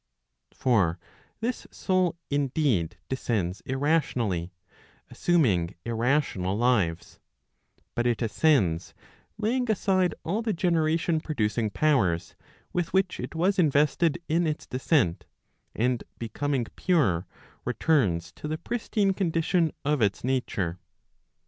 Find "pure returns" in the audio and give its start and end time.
16.75-18.31